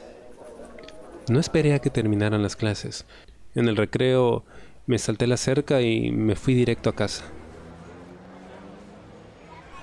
No 1.29 1.41
esperé 1.41 1.75
a 1.75 1.79
que 1.79 1.91
terminaran 1.91 2.43
las 2.43 2.55
clases. 2.55 3.07
En 3.55 3.69
el 3.69 3.77
recreo 3.77 4.45
me 4.87 4.99
salté 4.99 5.27
la 5.27 5.37
cerca 5.37 5.81
y 5.81 6.11
me 6.11 6.35
fui 6.35 6.55
directo 6.55 6.91
a 6.91 6.95
casa. 6.95 7.25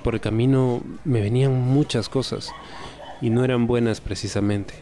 Por 0.03 0.15
el 0.15 0.21
camino 0.21 0.81
me 1.05 1.21
venían 1.21 1.53
muchas 1.53 2.09
cosas 2.09 2.51
y 3.21 3.29
no 3.29 3.45
eran 3.45 3.67
buenas 3.67 4.01
precisamente. 4.01 4.73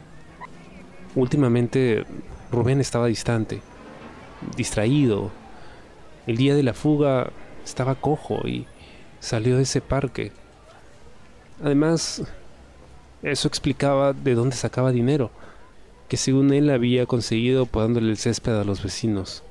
Últimamente 1.16 2.06
Rubén 2.52 2.82
estaba 2.82 3.08
distante, 3.08 3.62
distraído. 4.56 5.30
El 6.26 6.38
día 6.38 6.56
de 6.56 6.64
la 6.64 6.74
fuga 6.74 7.32
estaba 7.64 7.96
cojo 7.96 8.48
y 8.48 8.66
salió 9.20 9.58
de 9.58 9.64
ese 9.64 9.82
parque. 9.82 10.32
Además, 11.62 12.24
eso 13.22 13.48
explicaba 13.48 14.14
de 14.14 14.34
dónde 14.34 14.56
sacaba 14.56 14.92
dinero, 14.92 15.30
que 16.10 16.18
según 16.18 16.52
él 16.52 16.72
había 16.72 17.06
conseguido 17.06 17.68
podándole 17.68 18.10
el 18.10 18.18
césped 18.18 18.60
a 18.60 18.64
los 18.64 18.84
vecinos. 18.84 19.44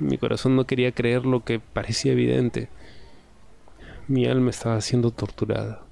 Mi 0.00 0.18
corazón 0.18 0.56
no 0.56 0.66
quería 0.66 0.92
creer 0.92 1.24
lo 1.24 1.44
que 1.44 1.60
parecía 1.60 2.12
evidente. 2.12 2.68
Mi 4.08 4.26
alma 4.26 4.50
estaba 4.50 4.80
siendo 4.80 5.12
torturada. 5.12 5.82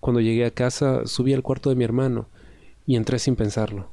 Cuando 0.00 0.20
llegué 0.20 0.44
a 0.44 0.50
casa, 0.50 1.06
subí 1.06 1.32
al 1.32 1.42
cuarto 1.42 1.70
de 1.70 1.76
mi 1.76 1.84
hermano 1.84 2.26
y 2.86 2.96
entré 2.96 3.18
sin 3.18 3.36
pensarlo. 3.36 3.88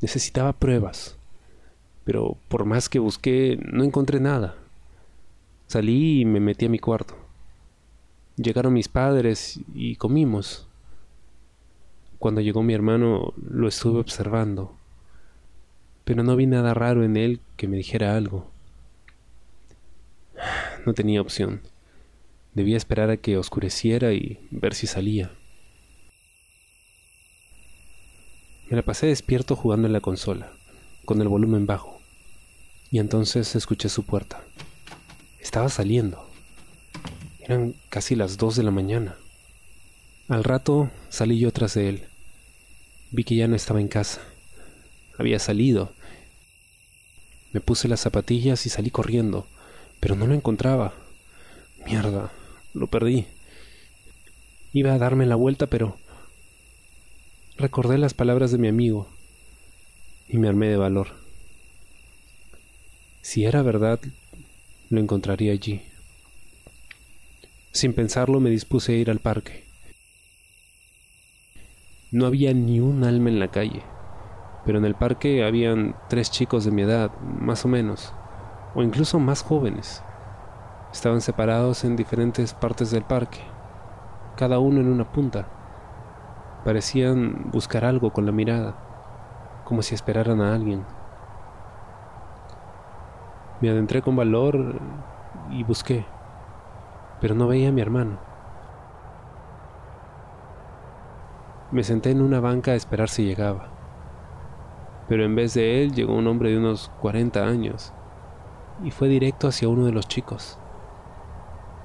Necesitaba 0.00 0.54
pruebas, 0.54 1.16
pero 2.04 2.36
por 2.48 2.64
más 2.64 2.88
que 2.88 2.98
busqué, 2.98 3.58
no 3.62 3.84
encontré 3.84 4.20
nada. 4.20 4.56
Salí 5.66 6.20
y 6.20 6.24
me 6.24 6.40
metí 6.40 6.66
a 6.66 6.70
mi 6.70 6.78
cuarto. 6.78 7.14
Llegaron 8.40 8.72
mis 8.72 8.88
padres 8.88 9.60
y 9.74 9.96
comimos. 9.96 10.66
Cuando 12.18 12.40
llegó 12.40 12.62
mi 12.62 12.72
hermano, 12.72 13.34
lo 13.36 13.68
estuve 13.68 14.00
observando, 14.00 14.74
pero 16.04 16.22
no 16.22 16.36
vi 16.36 16.46
nada 16.46 16.72
raro 16.72 17.04
en 17.04 17.18
él 17.18 17.40
que 17.58 17.68
me 17.68 17.76
dijera 17.76 18.16
algo. 18.16 18.50
No 20.86 20.94
tenía 20.94 21.20
opción. 21.20 21.60
Debía 22.54 22.78
esperar 22.78 23.10
a 23.10 23.18
que 23.18 23.36
oscureciera 23.36 24.14
y 24.14 24.40
ver 24.50 24.72
si 24.72 24.86
salía. 24.86 25.30
Me 28.70 28.76
la 28.76 28.82
pasé 28.82 29.06
despierto 29.08 29.54
jugando 29.54 29.86
en 29.86 29.92
la 29.92 30.00
consola, 30.00 30.50
con 31.04 31.20
el 31.20 31.28
volumen 31.28 31.66
bajo, 31.66 32.00
y 32.90 33.00
entonces 33.00 33.54
escuché 33.54 33.90
su 33.90 34.06
puerta. 34.06 34.42
Estaba 35.40 35.68
saliendo. 35.68 36.29
Eran 37.50 37.74
casi 37.88 38.14
las 38.14 38.36
dos 38.36 38.54
de 38.54 38.62
la 38.62 38.70
mañana. 38.70 39.16
Al 40.28 40.44
rato 40.44 40.88
salí 41.08 41.40
yo 41.40 41.52
tras 41.52 41.74
de 41.74 41.88
él. 41.88 42.04
Vi 43.10 43.24
que 43.24 43.34
ya 43.34 43.48
no 43.48 43.56
estaba 43.56 43.80
en 43.80 43.88
casa. 43.88 44.20
Había 45.18 45.40
salido. 45.40 45.92
Me 47.50 47.60
puse 47.60 47.88
las 47.88 47.98
zapatillas 47.98 48.66
y 48.66 48.68
salí 48.68 48.92
corriendo, 48.92 49.48
pero 49.98 50.14
no 50.14 50.28
lo 50.28 50.34
encontraba. 50.34 50.94
Mierda, 51.84 52.30
lo 52.72 52.86
perdí. 52.86 53.26
Iba 54.72 54.92
a 54.92 54.98
darme 54.98 55.26
la 55.26 55.34
vuelta, 55.34 55.66
pero 55.66 55.98
recordé 57.56 57.98
las 57.98 58.14
palabras 58.14 58.52
de 58.52 58.58
mi 58.58 58.68
amigo 58.68 59.08
y 60.28 60.38
me 60.38 60.46
armé 60.46 60.68
de 60.68 60.76
valor. 60.76 61.08
Si 63.22 63.44
era 63.44 63.62
verdad, 63.62 63.98
lo 64.88 65.00
encontraría 65.00 65.50
allí. 65.50 65.82
Sin 67.72 67.94
pensarlo 67.94 68.40
me 68.40 68.50
dispuse 68.50 68.92
a 68.92 68.96
ir 68.96 69.10
al 69.10 69.20
parque. 69.20 69.64
No 72.10 72.26
había 72.26 72.52
ni 72.52 72.80
un 72.80 73.04
alma 73.04 73.28
en 73.28 73.38
la 73.38 73.46
calle, 73.48 73.84
pero 74.64 74.78
en 74.78 74.84
el 74.84 74.96
parque 74.96 75.44
habían 75.44 75.94
tres 76.08 76.32
chicos 76.32 76.64
de 76.64 76.72
mi 76.72 76.82
edad, 76.82 77.12
más 77.20 77.64
o 77.64 77.68
menos, 77.68 78.12
o 78.74 78.82
incluso 78.82 79.20
más 79.20 79.42
jóvenes. 79.42 80.02
Estaban 80.92 81.20
separados 81.20 81.84
en 81.84 81.94
diferentes 81.94 82.54
partes 82.54 82.90
del 82.90 83.04
parque, 83.04 83.38
cada 84.36 84.58
uno 84.58 84.80
en 84.80 84.88
una 84.88 85.12
punta. 85.12 85.46
Parecían 86.64 87.52
buscar 87.52 87.84
algo 87.84 88.12
con 88.12 88.26
la 88.26 88.32
mirada, 88.32 89.62
como 89.64 89.82
si 89.82 89.94
esperaran 89.94 90.40
a 90.40 90.56
alguien. 90.56 90.84
Me 93.60 93.70
adentré 93.70 94.02
con 94.02 94.16
valor 94.16 94.80
y 95.50 95.62
busqué, 95.62 96.04
pero 97.20 97.34
no 97.34 97.46
veía 97.46 97.68
a 97.68 97.72
mi 97.72 97.80
hermano. 97.80 98.18
Me 101.70 101.84
senté 101.84 102.10
en 102.10 102.20
una 102.20 102.40
banca 102.40 102.72
a 102.72 102.74
esperar 102.74 103.08
si 103.08 103.24
llegaba, 103.24 103.68
pero 105.08 105.24
en 105.24 105.34
vez 105.34 105.54
de 105.54 105.82
él 105.82 105.92
llegó 105.92 106.14
un 106.14 106.26
hombre 106.26 106.50
de 106.50 106.58
unos 106.58 106.90
40 107.00 107.44
años, 107.44 107.92
y 108.82 108.90
fue 108.90 109.08
directo 109.08 109.48
hacia 109.48 109.68
uno 109.68 109.84
de 109.84 109.92
los 109.92 110.08
chicos. 110.08 110.58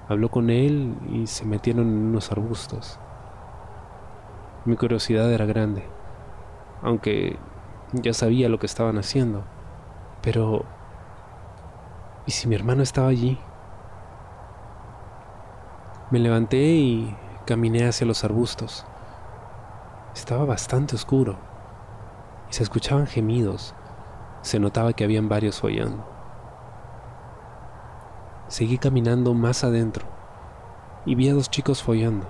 Habló 0.07 0.29
con 0.29 0.49
él 0.49 0.95
y 1.09 1.27
se 1.27 1.45
metieron 1.45 1.87
en 1.87 2.05
unos 2.05 2.31
arbustos. 2.31 2.99
Mi 4.65 4.75
curiosidad 4.75 5.31
era 5.31 5.45
grande, 5.45 5.83
aunque 6.81 7.37
ya 7.93 8.13
sabía 8.13 8.49
lo 8.49 8.59
que 8.59 8.65
estaban 8.65 8.97
haciendo. 8.97 9.43
Pero... 10.21 10.65
¿Y 12.25 12.31
si 12.31 12.47
mi 12.47 12.55
hermano 12.55 12.81
estaba 12.81 13.07
allí? 13.07 13.39
Me 16.15 16.21
levanté 16.21 16.63
y 16.63 17.13
caminé 17.45 17.89
hacia 17.89 18.07
los 18.07 18.23
arbustos. 18.23 18.85
Estaba 20.15 20.45
bastante 20.45 20.95
oscuro 20.95 21.35
y 22.49 22.53
se 22.53 22.63
escuchaban 22.63 23.05
gemidos. 23.05 23.75
Se 24.41 24.57
notaba 24.57 24.93
que 24.93 25.03
habían 25.03 25.27
varios 25.27 25.59
follando. 25.59 26.07
Seguí 28.47 28.77
caminando 28.77 29.33
más 29.33 29.65
adentro 29.65 30.05
y 31.05 31.15
vi 31.15 31.27
a 31.27 31.33
dos 31.33 31.51
chicos 31.51 31.83
follando. 31.83 32.25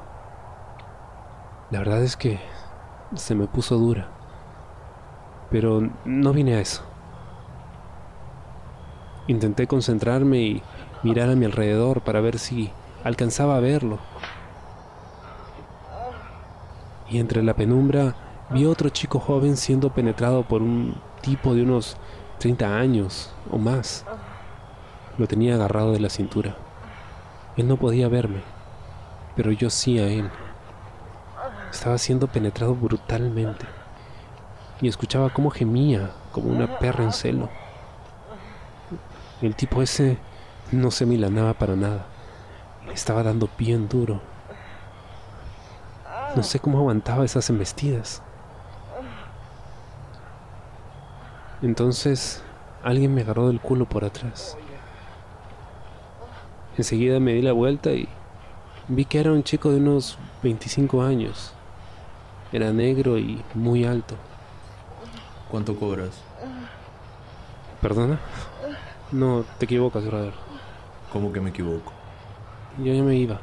La 1.70 1.78
verdad 1.78 2.02
es 2.02 2.18
que 2.18 2.40
se 3.14 3.36
me 3.36 3.46
puso 3.46 3.78
dura, 3.78 4.08
pero 5.52 5.92
no 6.06 6.34
vine 6.34 6.56
a 6.56 6.60
eso. 6.60 6.82
Intenté 9.28 9.68
concentrarme 9.68 10.40
y 10.40 10.64
mirar 11.04 11.30
a 11.30 11.36
mi 11.36 11.46
alrededor 11.46 12.02
para 12.02 12.20
ver 12.20 12.40
si 12.40 12.74
alcanzaba 13.06 13.56
a 13.56 13.60
verlo. 13.60 14.00
Y 17.08 17.20
entre 17.20 17.44
la 17.44 17.54
penumbra 17.54 18.16
vi 18.50 18.66
otro 18.66 18.90
chico 18.90 19.20
joven 19.20 19.58
siendo 19.58 19.92
penetrado 19.92 20.44
por 20.44 20.64
un 20.64 21.00
tipo 21.22 21.54
de 21.54 21.62
unos 21.62 21.98
30 22.40 22.78
años 22.78 23.32
o 23.52 23.60
más. 23.60 24.06
Lo 25.20 25.28
tenía 25.28 25.54
agarrado 25.54 25.92
de 25.92 26.00
la 26.00 26.10
cintura. 26.10 26.56
Él 27.56 27.68
no 27.68 27.78
podía 27.78 28.10
verme, 28.10 28.42
pero 29.36 29.52
yo 29.52 29.70
sí 29.70 30.00
a 30.00 30.08
él. 30.08 30.32
Estaba 31.72 32.00
siendo 32.00 32.26
penetrado 32.28 32.74
brutalmente 32.74 33.68
y 34.82 34.88
escuchaba 34.88 35.30
cómo 35.30 35.52
gemía 35.52 36.10
como 36.32 36.50
una 36.50 36.80
perra 36.80 37.04
en 37.04 37.14
celo. 37.14 37.50
El 39.44 39.56
tipo 39.56 39.84
ese 39.84 40.18
no 40.72 40.90
se 40.90 41.06
milanaba 41.06 41.54
para 41.54 41.76
nada. 41.76 42.15
Estaba 42.94 43.24
dando 43.24 43.50
bien 43.58 43.88
duro. 43.88 44.22
No 46.36 46.44
sé 46.44 46.60
cómo 46.60 46.80
aguantaba 46.80 47.26
esas 47.26 47.50
embestidas. 47.50 48.22
Entonces 51.62 52.44
alguien 52.84 53.14
me 53.14 53.22
agarró 53.22 53.48
del 53.48 53.60
culo 53.60 53.86
por 53.86 54.04
atrás. 54.06 54.58
Enseguida 56.78 57.20
me 57.20 57.34
di 57.34 57.42
la 57.42 57.54
vuelta 57.54 57.92
y 57.92 58.08
vi 58.90 59.06
que 59.06 59.20
era 59.20 59.32
un 59.32 59.44
chico 59.44 59.72
de 59.72 59.78
unos 59.78 60.18
25 60.44 61.02
años. 61.02 61.54
Era 62.52 62.72
negro 62.72 63.18
y 63.18 63.42
muy 63.54 63.86
alto. 63.86 64.16
¿Cuánto 65.50 65.76
cobras? 65.76 66.22
¿Perdona? 67.82 68.20
No, 69.12 69.46
te 69.58 69.66
equivocas, 69.66 70.06
brother. 70.06 70.34
¿Cómo 71.14 71.32
que 71.32 71.40
me 71.40 71.52
equivoco? 71.52 71.95
Yo 72.78 72.94
ya 72.94 73.04
me 73.04 73.16
iba. 73.16 73.40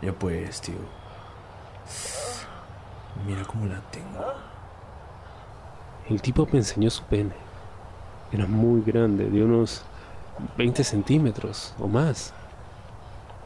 Ya 0.00 0.12
pues, 0.12 0.60
tío. 0.60 0.76
Mira 3.26 3.42
cómo 3.44 3.66
la 3.66 3.80
tengo. 3.90 4.24
El 6.08 6.22
tipo 6.22 6.46
me 6.52 6.58
enseñó 6.58 6.90
su 6.90 7.02
pene. 7.04 7.32
Era 8.30 8.46
muy 8.46 8.82
grande, 8.82 9.28
de 9.28 9.44
unos 9.44 9.84
20 10.56 10.84
centímetros 10.84 11.74
o 11.78 11.88
más. 11.88 12.32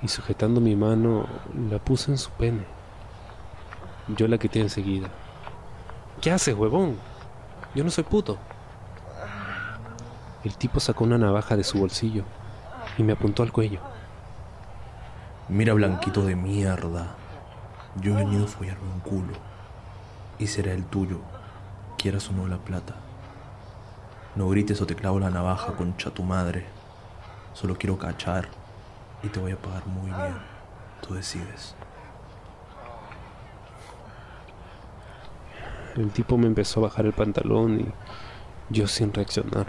Y 0.03 0.09
sujetando 0.09 0.61
mi 0.61 0.77
mano, 0.77 1.27
la 1.70 1.79
puse 1.79 2.11
en 2.11 2.18
su 2.18 2.31
pene. 2.31 2.64
Yo 4.16 4.29
la 4.29 4.38
quité 4.38 4.61
enseguida. 4.61 5.09
¿Qué 6.20 6.31
haces, 6.31 6.55
huevón? 6.55 6.96
Yo 7.75 7.85
no 7.85 7.90
soy 7.90 8.05
puto. 8.05 8.37
El 10.44 10.57
tipo 10.57 10.79
sacó 10.79 11.05
una 11.05 11.18
navaja 11.18 11.57
de 11.57 11.64
su 11.64 11.79
bolsillo 11.79 12.25
y 12.99 13.03
me 13.03 13.14
apuntó 13.14 13.42
al 13.42 13.51
cuello. 13.51 13.95
Mira, 15.48 15.74
blanquito 15.74 16.24
de 16.24 16.35
mierda. 16.35 17.14
Yo 18.00 18.14
he 18.14 18.24
venido 18.24 18.46
a 18.46 18.48
follarme 18.48 18.92
un 18.92 18.98
culo. 18.98 19.32
Y 20.40 20.48
será 20.48 20.72
el 20.72 20.85
tuyo, 20.85 21.20
quieras 21.96 22.28
o 22.30 22.32
no 22.32 22.48
la 22.48 22.59
plata. 22.59 22.96
No 24.35 24.48
grites 24.48 24.80
o 24.80 24.87
te 24.87 24.96
clavo 24.96 25.20
la 25.20 25.30
navaja, 25.30 25.74
concha 25.74 26.11
tu 26.11 26.24
madre. 26.24 26.66
Solo 27.54 27.76
quiero 27.78 27.96
cachar 27.96 28.48
y 29.22 29.28
te 29.28 29.38
voy 29.38 29.52
a 29.52 29.56
pagar 29.56 29.87
muy 29.87 30.11
bien. 30.11 30.37
Tú 31.06 31.14
decides. 31.14 31.76
El 35.94 36.11
tipo 36.11 36.37
me 36.37 36.48
empezó 36.48 36.80
a 36.80 36.88
bajar 36.88 37.06
el 37.06 37.12
pantalón 37.12 37.80
y 37.80 37.87
yo 38.68 38.88
sin 38.88 39.14
reaccionar. 39.14 39.68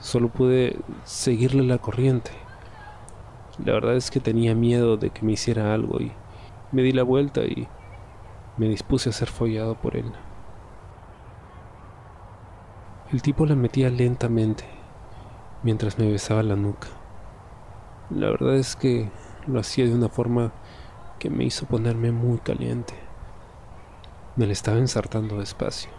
Solo 0.00 0.28
pude 0.28 0.76
seguirle 1.04 1.62
la 1.62 1.78
corriente. 1.78 2.43
La 3.58 3.72
verdad 3.72 3.94
es 3.94 4.10
que 4.10 4.20
tenía 4.20 4.54
miedo 4.54 4.96
de 4.96 5.10
que 5.10 5.22
me 5.22 5.32
hiciera 5.32 5.72
algo 5.72 6.00
y 6.00 6.12
me 6.72 6.82
di 6.82 6.92
la 6.92 7.04
vuelta 7.04 7.42
y 7.42 7.68
me 8.56 8.68
dispuse 8.68 9.10
a 9.10 9.12
ser 9.12 9.28
follado 9.28 9.76
por 9.76 9.96
él. 9.96 10.12
El 13.12 13.22
tipo 13.22 13.46
la 13.46 13.54
metía 13.54 13.90
lentamente 13.90 14.64
mientras 15.62 15.98
me 15.98 16.10
besaba 16.10 16.42
la 16.42 16.56
nuca. 16.56 16.88
La 18.10 18.28
verdad 18.28 18.56
es 18.56 18.74
que 18.74 19.10
lo 19.46 19.60
hacía 19.60 19.84
de 19.84 19.94
una 19.94 20.08
forma 20.08 20.52
que 21.20 21.30
me 21.30 21.44
hizo 21.44 21.66
ponerme 21.66 22.10
muy 22.10 22.38
caliente. 22.38 22.94
Me 24.34 24.46
le 24.46 24.52
estaba 24.52 24.78
ensartando 24.78 25.38
despacio, 25.38 25.90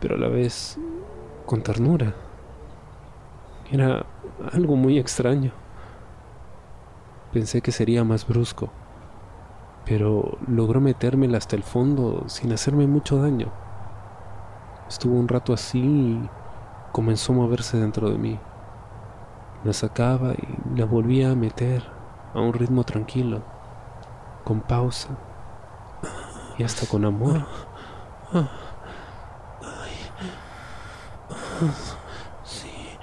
pero 0.00 0.16
a 0.16 0.18
la 0.18 0.28
vez 0.28 0.76
con 1.46 1.62
ternura. 1.62 2.14
Era 3.70 4.04
algo 4.52 4.74
muy 4.74 4.98
extraño. 4.98 5.52
Pensé 7.32 7.60
que 7.62 7.70
sería 7.70 8.02
más 8.02 8.26
brusco, 8.26 8.70
pero 9.84 10.38
logró 10.48 10.80
metérmela 10.80 11.38
hasta 11.38 11.54
el 11.54 11.62
fondo 11.62 12.24
sin 12.28 12.52
hacerme 12.52 12.88
mucho 12.88 13.22
daño. 13.22 13.52
Estuvo 14.88 15.14
un 15.14 15.28
rato 15.28 15.52
así 15.52 15.78
y 15.78 16.30
comenzó 16.90 17.32
a 17.32 17.36
moverse 17.36 17.78
dentro 17.78 18.10
de 18.10 18.18
mí. 18.18 18.40
La 19.62 19.72
sacaba 19.72 20.32
y 20.32 20.78
la 20.78 20.86
volvía 20.86 21.30
a 21.30 21.36
meter 21.36 21.84
a 22.34 22.40
un 22.40 22.52
ritmo 22.52 22.82
tranquilo, 22.82 23.42
con 24.44 24.60
pausa 24.60 25.10
y 26.58 26.64
hasta 26.64 26.86
con 26.86 27.04
amor. 27.04 27.46
Sí. 32.42 32.98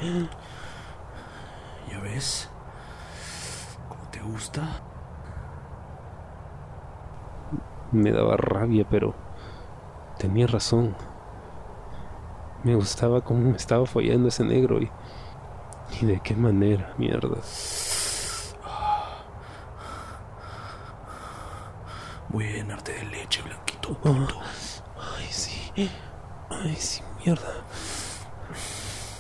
¿Ya 1.90 2.00
ves? 2.02 2.50
¿Cómo 4.28 4.40
te 4.40 4.44
gusta? 4.44 4.82
Me 7.94 8.12
daba 8.12 8.36
rabia, 8.36 8.86
pero 8.90 9.16
tenía 10.18 10.48
razón. 10.48 10.96
Me 12.64 12.76
gustaba 12.76 13.22
cómo 13.22 13.52
me 13.52 13.56
estaba 13.56 13.86
follando 13.86 14.28
ese 14.28 14.44
negro 14.44 14.82
y, 14.82 14.92
y 16.02 16.06
de 16.06 16.20
qué 16.20 16.36
manera, 16.36 16.94
mierda. 16.98 17.38
Voy 22.28 22.48
a 22.48 22.52
llenarte 22.52 22.94
de 22.94 23.06
leche, 23.06 23.42
blanquito. 23.44 23.94
Puto. 23.94 24.40
ay, 25.18 25.28
sí. 25.30 25.90
Ay, 26.50 26.76
sí, 26.76 27.02
mierda. 27.26 27.64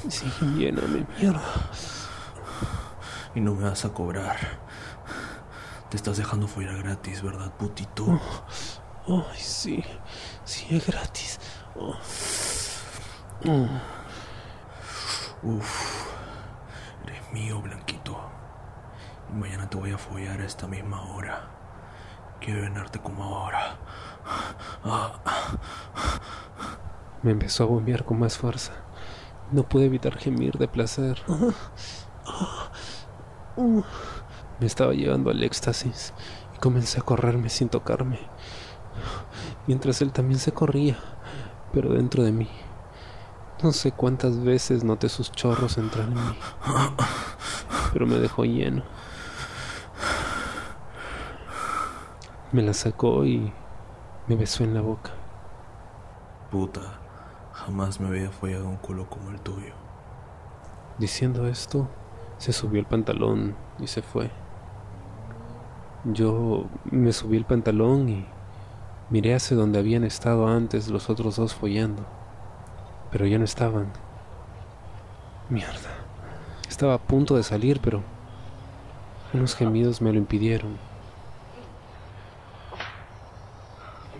Sí, 0.09 0.25
lléname, 0.57 1.05
mierda. 1.17 1.41
Y 3.35 3.39
no 3.39 3.53
me 3.53 3.69
vas 3.69 3.85
a 3.85 3.93
cobrar. 3.93 4.66
Te 5.89 5.95
estás 5.95 6.17
dejando 6.17 6.47
follar 6.47 6.77
gratis, 6.83 7.21
¿verdad, 7.21 7.49
putito? 7.57 8.19
Ay, 9.07 9.37
sí. 9.37 9.83
Sí, 10.43 10.67
es 10.75 10.85
gratis. 10.85 11.39
Oh. 11.75 11.95
Mm. 13.45 13.79
Uf. 15.43 16.07
Eres 17.05 17.31
mío, 17.31 17.61
blanquito. 17.61 18.19
Y 19.29 19.33
mañana 19.33 19.69
te 19.69 19.77
voy 19.77 19.91
a 19.91 19.97
follar 19.97 20.41
a 20.41 20.45
esta 20.45 20.67
misma 20.67 21.01
hora. 21.13 21.51
Quiero 22.41 22.63
llenarte 22.63 22.99
como 22.99 23.23
ahora. 23.23 23.77
Me 27.23 27.31
empezó 27.31 27.63
a 27.63 27.67
bombear 27.67 28.03
con 28.03 28.19
más 28.19 28.37
fuerza. 28.37 28.73
No 29.51 29.63
pude 29.63 29.85
evitar 29.85 30.17
gemir 30.17 30.57
de 30.57 30.67
placer. 30.67 31.21
Me 34.59 34.65
estaba 34.65 34.93
llevando 34.93 35.29
al 35.29 35.43
éxtasis 35.43 36.13
y 36.55 36.59
comencé 36.59 36.99
a 36.99 37.03
correrme 37.03 37.49
sin 37.49 37.69
tocarme. 37.69 38.19
Mientras 39.67 40.01
él 40.01 40.11
también 40.11 40.39
se 40.39 40.51
corría, 40.51 40.97
pero 41.73 41.93
dentro 41.93 42.23
de 42.23 42.31
mí. 42.31 42.49
No 43.61 43.71
sé 43.71 43.91
cuántas 43.91 44.43
veces 44.43 44.83
noté 44.83 45.09
sus 45.09 45.31
chorros 45.31 45.77
entrar 45.77 46.07
en 46.07 46.13
mí, 46.13 46.37
pero 47.93 48.05
me 48.05 48.17
dejó 48.17 48.45
lleno. 48.45 48.83
Me 52.51 52.61
la 52.61 52.73
sacó 52.73 53.25
y 53.25 53.51
me 54.27 54.35
besó 54.35 54.63
en 54.63 54.73
la 54.73 54.81
boca. 54.81 55.11
Puta, 56.49 56.99
jamás 57.51 57.99
me 57.99 58.07
había 58.07 58.31
follado 58.31 58.67
un 58.69 58.77
culo 58.77 59.09
como 59.09 59.31
el 59.31 59.41
tuyo. 59.41 59.73
Diciendo 60.97 61.47
esto, 61.47 61.89
se 62.37 62.53
subió 62.53 62.79
el 62.79 62.85
pantalón 62.85 63.55
y 63.79 63.87
se 63.87 64.01
fue. 64.01 64.31
Yo 66.13 66.67
me 66.89 67.11
subí 67.11 67.35
el 67.35 67.43
pantalón 67.43 68.07
y 68.07 68.25
miré 69.09 69.35
hacia 69.35 69.57
donde 69.57 69.79
habían 69.79 70.05
estado 70.05 70.47
antes 70.47 70.87
los 70.87 71.09
otros 71.09 71.35
dos 71.35 71.53
follando, 71.53 72.05
pero 73.11 73.25
ya 73.25 73.37
no 73.37 73.43
estaban. 73.43 73.91
Mierda. 75.49 75.89
Estaba 76.69 76.93
a 76.93 76.97
punto 76.97 77.35
de 77.35 77.43
salir, 77.43 77.81
pero 77.81 78.03
unos 79.33 79.53
gemidos 79.53 80.01
me 80.01 80.13
lo 80.13 80.17
impidieron. 80.17 80.77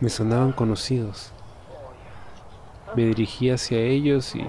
Me 0.02 0.10
sonaban 0.10 0.52
conocidos. 0.52 1.32
Me 2.98 3.06
dirigí 3.06 3.50
hacia 3.50 3.80
ellos 3.80 4.36
y 4.36 4.46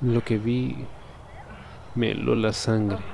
lo 0.00 0.24
que 0.24 0.38
vi 0.38 0.86
me 1.94 2.12
heló 2.12 2.34
la 2.34 2.54
sangre. 2.54 3.11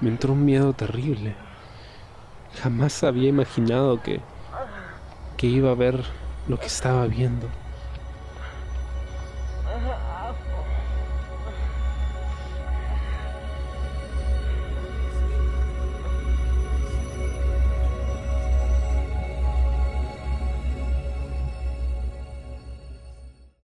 Me 0.00 0.10
entró 0.10 0.32
un 0.34 0.44
miedo 0.44 0.72
terrible. 0.72 1.34
Jamás 2.62 3.02
había 3.02 3.28
imaginado 3.28 4.02
que, 4.02 4.20
que 5.36 5.46
iba 5.46 5.70
a 5.70 5.74
ver 5.74 6.04
lo 6.48 6.58
que 6.58 6.66
estaba 6.66 7.06
viendo. 7.06 7.48